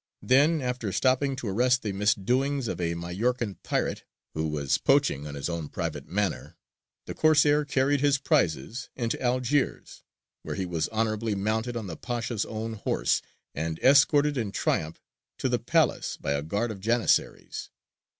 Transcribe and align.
Then, 0.23 0.61
after 0.61 0.91
stopping 0.91 1.35
to 1.35 1.47
arrest 1.47 1.83
the 1.83 1.91
misdoings 1.91 2.67
of 2.67 2.81
a 2.81 2.95
Majorcan 2.95 3.57
pirate, 3.61 4.03
who 4.33 4.47
was 4.47 4.79
poaching 4.79 5.27
on 5.27 5.35
his 5.35 5.47
own 5.47 5.69
private 5.69 6.07
manor, 6.07 6.57
the 7.05 7.13
Corsair 7.13 7.65
carried 7.65 8.01
his 8.01 8.17
prizes 8.17 8.89
into 8.95 9.21
Algiers, 9.21 10.01
where 10.41 10.55
he 10.55 10.65
was 10.65 10.89
honourably 10.89 11.35
mounted 11.35 11.77
on 11.77 11.85
the 11.85 11.97
Pasha's 11.97 12.45
own 12.45 12.73
horse 12.73 13.21
and 13.53 13.77
escorted 13.83 14.37
in 14.37 14.51
triumph 14.51 14.99
to 15.37 15.47
the 15.47 15.59
Palace 15.59 16.17
by 16.17 16.31
a 16.31 16.41
guard 16.41 16.71
of 16.71 16.79
Janissaries. 16.79 17.69